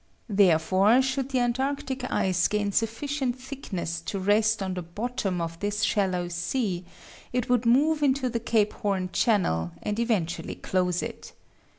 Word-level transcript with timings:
Therefore, 0.29 0.99
should 1.03 1.29
the 1.29 1.37
antarctic 1.41 2.09
ice 2.11 2.47
gain 2.47 2.71
sufficient 2.71 3.39
thickness 3.39 4.01
to 4.07 4.17
rest 4.17 4.63
on 4.63 4.73
the 4.73 4.81
bottom 4.81 5.39
of 5.39 5.59
this 5.59 5.83
shallow 5.83 6.27
sea, 6.27 6.85
it 7.31 7.49
would 7.49 7.67
move 7.67 8.01
into 8.01 8.27
the 8.27 8.39
Cape 8.39 8.73
Horn 8.73 9.11
channel, 9.13 9.73
and 9.83 9.99
eventually 9.99 10.55
close 10.55 11.03
it. 11.03 11.33